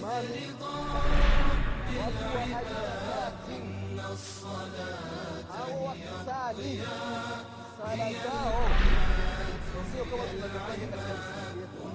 [0.00, 0.46] mali
[1.98, 3.58] watu wa ajabati
[5.60, 6.82] au wakisali
[7.78, 8.68] sala zao
[9.92, 11.91] sio kama tunavyofanya katika misikiti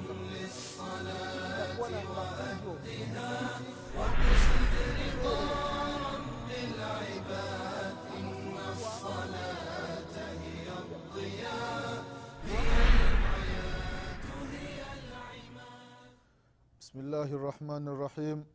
[17.28, 18.46] الله الرحمن الرحيم.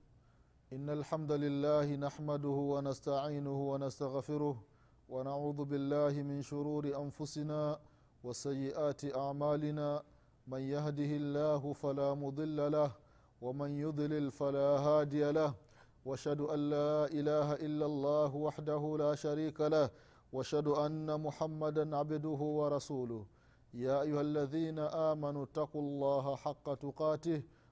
[0.72, 4.56] إن الحمد لله نحمده ونستعينه ونستغفره
[5.08, 7.78] ونعوذ بالله من شرور أنفسنا
[8.24, 10.02] وسيئات أعمالنا.
[10.48, 12.90] من يهده الله فلا مضل له
[13.42, 15.52] ومن يضلل فلا هادي له.
[16.04, 19.90] وأشهد أن لا إله إلا الله وحده لا شريك له.
[20.32, 23.26] وأشهد أن محمدا عبده ورسوله.
[23.74, 27.42] يا أيها الذين آمنوا اتقوا الله حق تقاته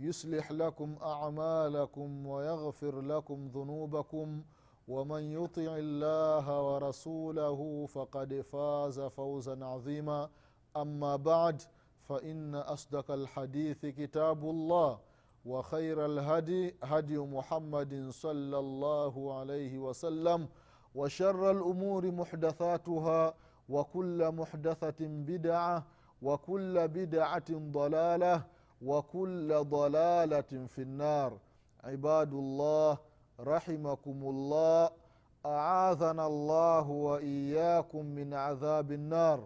[0.00, 4.42] يصلح لكم أعمالكم ويغفر لكم ذنوبكم
[4.88, 10.28] ومن يطع الله ورسوله فقد فاز فوزا عظيما.
[10.76, 11.62] أما بعد
[12.08, 14.98] فإن أصدق الحديث كتاب الله
[15.44, 20.48] وخير الهدي هدي محمد صلى الله عليه وسلم
[20.94, 23.34] وشر الأمور محدثاتها
[23.68, 25.86] وكل محدثة بدعة
[26.22, 28.42] وكل بدعة ضلالة
[28.81, 31.37] وكل ضلاله في النار
[31.83, 32.97] عباد الله
[33.39, 34.89] رحمكم الله
[35.45, 39.39] aadhana llahu waiyakum min adhabi nnar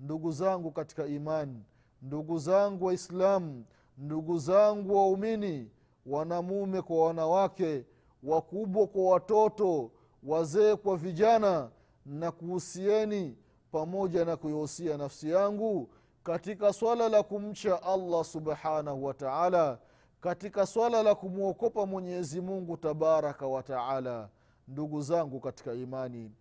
[0.00, 1.62] ndugu zangu katika imani
[2.02, 3.64] ndugu zangu waislamu
[3.98, 5.70] ndugu zangu waumini
[6.06, 7.84] wanamume kwa wanawake
[8.22, 9.90] wakubwa kwa watoto
[10.22, 11.70] wazee kwa vijana
[12.06, 13.36] na kuhusieni
[13.72, 15.88] pamoja na kuihusia nafsi yangu
[16.25, 19.77] katika swala la kumcha allah subhanahu wa taala
[20.21, 24.29] katika swala la kumwokopa mwenyezi mungu tabaraka wa taala
[24.67, 26.31] ndugu zangu katika imani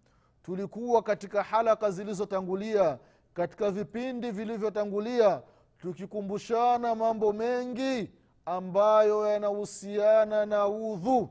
[0.43, 2.99] tulikuwa katika halaka zilizotangulia
[3.35, 5.43] katika vipindi vilivyotangulia
[5.79, 8.11] tukikumbushana mambo mengi
[8.47, 11.29] ambayo yanahusiana na udhu.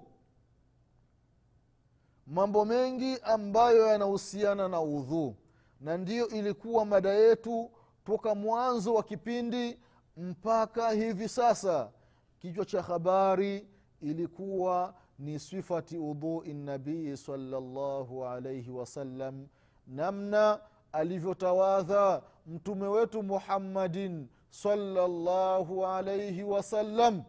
[2.27, 5.35] Mambo mengi ambayo yanahusiana na udhu.
[5.81, 7.71] Na ndiyo ilikuwa mada yetu
[8.05, 9.79] toka mwanzo wa kipindi
[10.17, 11.91] mpaka hivi sasa.
[12.39, 13.67] Kichwa cha habari
[14.01, 19.47] ilikuwa ni sifati udhui nabii salllahu alaihi wasallam
[19.87, 20.59] namna
[20.91, 27.23] alivyotawadha mtume wetu muhammadin salllahu alaihi wasallam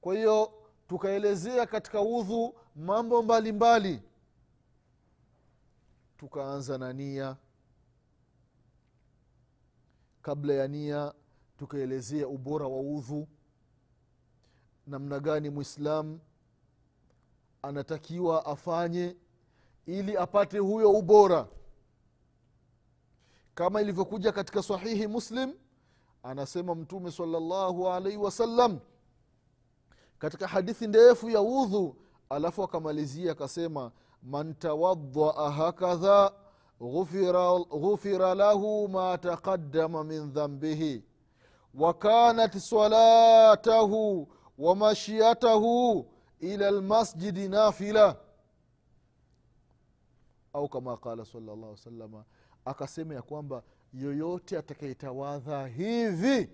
[0.00, 0.52] kwa hiyo
[0.88, 3.88] tukaelezea katika udhu mambo mbalimbali.
[3.92, 4.02] Mbali.
[6.16, 7.36] tukaanza na nia
[10.22, 11.14] kabla ya nia
[11.58, 13.28] tukaelezea ubora wa udhu.
[14.86, 16.18] Namna gani mwislam
[17.62, 19.16] anatakiwa afanye
[19.86, 21.48] ili apate huyo ubora.
[23.54, 25.52] Kama ilivyokuja katika sahihi muslim
[26.22, 28.78] anasema mtume salllahu alaihi wasallam
[30.18, 31.96] katika hadithi ndefu ya udhu
[32.30, 33.92] alafu akamalizia akasema
[34.22, 36.32] man tawadhaa hakadha
[36.80, 41.02] ghufira, له ما تقدم من ذنبه
[41.74, 44.26] وكانت صلاته
[44.58, 45.64] ومشيته
[46.42, 48.16] wa المسجد nafila.
[50.52, 52.24] Au kama qala salllah salama
[52.64, 53.62] akasema ya kwamba
[53.94, 56.48] yoyote atakayetawadha hivi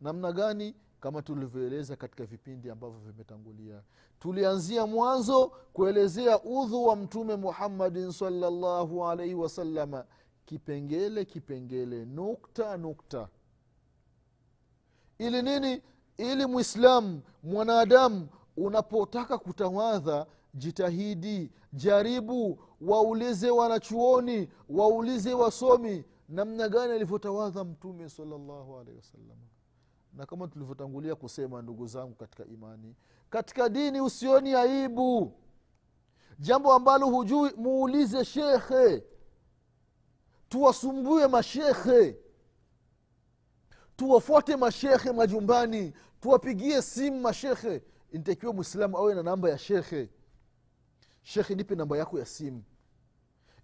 [0.00, 3.82] namna gani kama tulivyoeleza katika vipindi ambavyo vimetangulia.
[4.20, 10.04] Tulianzia mwanzo kuelezea udhu wa mtume muhammadin salllahu alaihi wasalama
[10.44, 13.28] kipengele kipengele nukta nukta.
[15.18, 15.82] Ili nini?
[16.16, 28.08] Ili mwislamu mwanadamu unapotaka kutawadha jitahidi jaribu waulize wanachuoni waulize wasomi namna gani alivyotawadha mtume
[28.08, 29.38] salllahu alaihi wasallam
[30.14, 32.94] na kama tulivyotangulia kusema ndugu zangu katika imani
[33.30, 35.32] katika dini usioni aibu.
[36.38, 39.02] Jambo ambalo hujui muulize shekhe.
[40.48, 42.16] Tuwasumbue mashekhe.
[43.96, 45.92] Tuwafuate mashekhe majumbani.
[46.20, 47.82] Tuwapigie simu mashekhe.
[48.12, 50.08] Ntakiwa mwislamu awe na namba ya shekhe.
[51.22, 52.62] Shekhe nipe namba yako ya simu.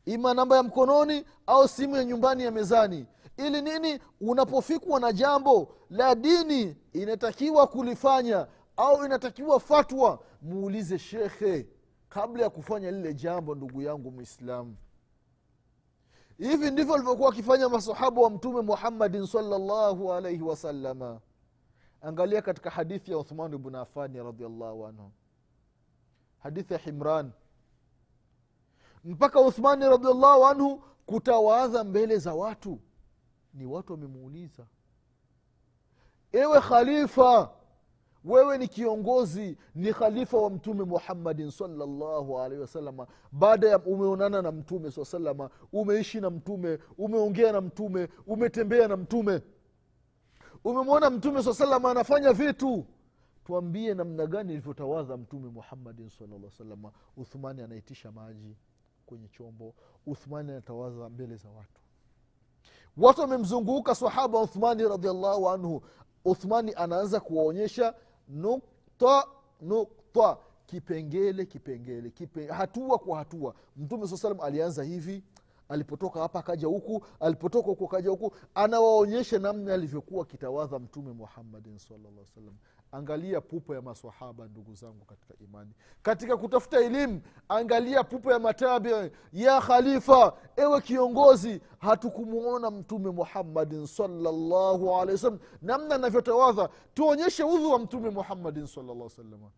[0.05, 4.01] Ima namba ya mkononi au simu ya nyumbani ya mezani ili nini?
[4.21, 8.47] Unapofikwa na jambo la dini inatakiwa kulifanya
[8.77, 10.19] au inatakiwa fatwa.
[10.43, 11.67] Muulize shekhe
[12.09, 14.77] kabla ya kufanya lile jambo ndugu yangu mwislamu
[16.39, 21.21] hivi ndivyo alivyokuwa wakifanya masahaba wa mtume muhammadin salllahu alaihi wasalama
[22.01, 25.11] angalia katika hadithi ya uthman bnu afani radiallahu anhu.
[26.39, 27.33] Hadithi ya himran.
[29.05, 32.79] Mpaka uthmani radiallahu anhu kutawadha mbele za watu
[33.57, 34.67] ni watu wamemuuliza.
[36.33, 37.51] Ewe khalifa
[38.25, 44.53] wewe ni kiongozi ni khalifa wa mtume muhammadin salllahu alaihi wasalama baada ya umeonana na
[44.53, 49.43] mtume saa salama umeishi na mtume umeongea na mtume umetembea na mtume.
[50.65, 52.85] Umemwona mtume saa salama anafanya vitu.
[53.45, 58.57] Tuambie namna gani ilivyotawadha mtume muhammadin salaa salama uthmani anaitisha maji
[59.07, 59.75] kwenye chombo.
[60.07, 61.81] Uthmani anatawadha mbele za watu
[62.97, 65.83] watu wamemzunguka sahaba uthmani radiallahu anhu.
[66.25, 67.95] Uthmani anaanza kuwaonyesha
[68.29, 69.25] nukta
[69.61, 70.37] nukta.
[70.67, 73.55] Kipengele kipengele kipe, hatua kwa hatua.
[73.77, 75.25] Mtume saa salam alianza hivi.
[75.69, 78.33] Alipotoka hapa akaja huku alipotoka huku akaja huku.
[78.55, 82.55] Anawaonyesha namna alivyokuwa kitawadha mtume muhammadin salalla salam
[82.97, 85.71] angalia pupa ya masahaba ndugu zangu katika imani.
[86.03, 88.91] Katika kutafuta elimu angalia pupa ya matabi
[89.33, 90.37] ya khalifa.
[90.57, 95.39] Ewe kiongozi hatukumwona mtume muhammadin salllahu alehi wasallam.
[95.63, 99.51] Namna anavyotawadha tuonyeshe udhu wa mtume muhammadin salllah salama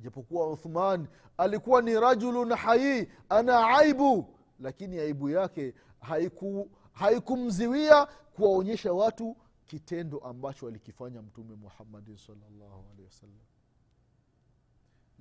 [0.00, 1.06] japokuwa uthman
[1.38, 9.36] alikuwa ni rajulun hayi ana aibu lakini aibu yake haiku haikumziwia kuwaonyesha watu
[9.68, 13.38] kitendo ambacho alikifanya mtume muhammadin salllahu alehi wasallam.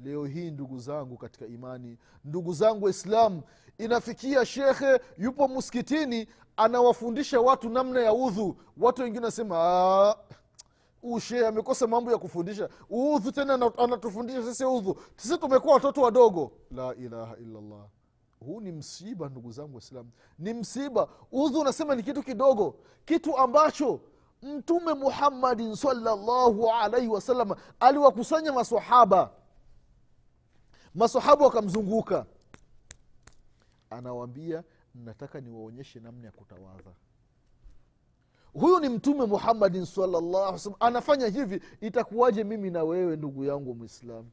[0.03, 3.41] Leo hii ndugu zangu katika imani ndugu zangu waislam
[3.77, 6.27] inafikia shekhe yupo msikitini
[6.57, 8.57] anawafundisha watu namna ya udhu.
[8.77, 10.15] Watu wengine wanasema
[11.03, 12.69] ushe amekosa mambo ya kufundisha.
[12.89, 14.99] Udhu tena anatufundisha sisi udhu.
[15.15, 16.51] Sisi tumekuwa watoto wadogo.
[16.71, 17.87] La ilaha illallah.
[18.39, 21.09] Huu ni msiba ndugu zangu waislamu ni msiba.
[21.31, 22.75] Udhu unasema ni kitu kidogo.
[23.05, 23.99] Kitu ambacho
[24.41, 29.31] mtume muhammadin salllahu alaihi wasallam aliwakusanya masahaba
[30.95, 32.25] masahaba wakamzunguka.
[33.89, 34.63] Anawambia
[34.95, 36.91] nataka niwaonyeshe namna ya kutawadha
[38.53, 44.29] huyu ni mtume muhammadin salllah anafanya hivi itakuwaje mimi na wewe ndugu yangu mwislamu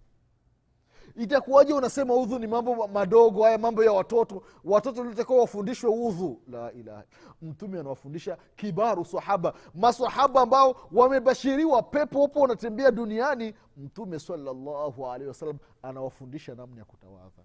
[1.17, 4.43] itakuwaje unasema udhu ni mambo madogo haya mambo ya watoto?
[4.65, 6.43] Watoto litakiwa wafundishwe udhu.
[6.49, 7.05] La ilaha
[7.43, 9.55] mtume anawafundisha kibaru sahaba.
[9.75, 13.55] Masahaba ambao wamebashiriwa pepo wapo wanatembea duniani.
[13.77, 17.43] Mtume salllahu alehi wasallam anawafundisha namna ya kutawadha.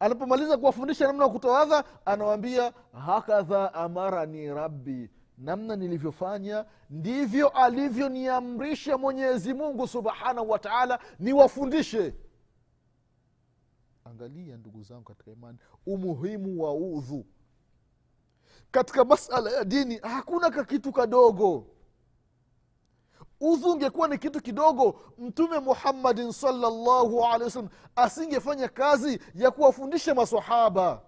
[0.00, 2.72] Anapomaliza kuwafundisha namna ya kutawadha anawambia
[3.06, 12.14] hakadha amarani rabbi namna nilivyofanya ndivyo alivyoniamrisha mwenyezi mungu subhanahu wa taala niwafundishe.
[14.04, 17.26] Angalia ndugu zangu katika imani umuhimu wa udhu.
[18.70, 21.66] Katika masala ya dini hakuna kakitu kadogo.
[23.40, 31.02] Udhu ungekuwa ni kitu kidogo mtume muhammadin salllahu alehi wasallam asingefanya kazi ya kuwafundisha masahaba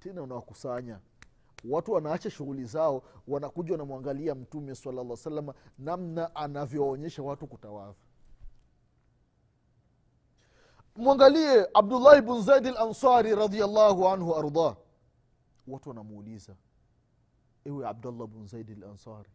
[0.00, 1.00] tena unawakusanya
[1.64, 7.94] watu wanaacha shughuli zao wanakuja wanamwangalia mtume salalla salama namna anavyoonyesha watu kutawadha
[10.96, 14.76] mwangalie abdullahi bn zaidi lansari radiallahu anhu ardah
[15.66, 16.56] watu wanamuuliza
[17.64, 19.30] ewe abdullah bn zaidi lansari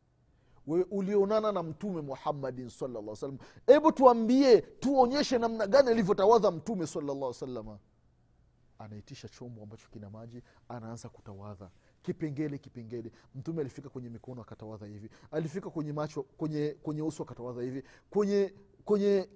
[0.68, 7.34] wewe ulionana na mtume muhammadin salllah salam hebu tuambie tuonyeshe namna gani alivyotawadha mtume salllah
[7.34, 7.80] salama
[8.80, 11.70] anaitisha chombo ambacho kina maji anaanza kutawadha
[12.06, 13.12] kipengele kipengele.
[13.36, 15.10] Mtume alifika kwenye mikono akatawadha hivi.
[15.32, 17.84] Alifika kwenye macho kwenye kwenye uso akatawadha hivi.
[18.10, 18.54] Kwenye
[18.86, 19.30] kwenye